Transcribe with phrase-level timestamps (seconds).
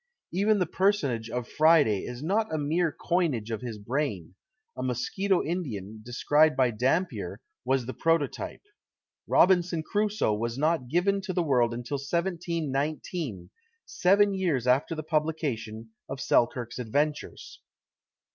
[0.33, 4.33] Even the personage of Friday is not a mere coinage of his brain:
[4.75, 8.63] a Mosquito Indian, described by Dampier, was the prototype.
[9.27, 13.51] Robinson Crusoe was not given to the world till 1719,
[13.85, 17.59] seven years after the publication of Selkirk's adventures.